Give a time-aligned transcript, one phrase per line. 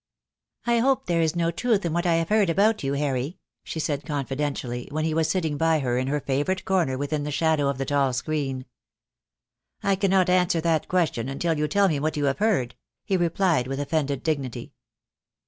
[0.65, 3.79] "I hope there is no truth in what I have heard about you, Harry," she
[3.79, 7.67] said confidentially, when he was sitting by her in her favourite corner within the shadow
[7.67, 8.65] of the tall screen.
[9.83, 12.73] "I cannot answer that question until you tell me what you have heard,"
[13.05, 14.73] he replied with offended dignity.